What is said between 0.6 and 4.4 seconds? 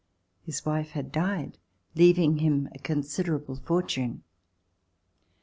wife had died, leaving him a considerable fortune.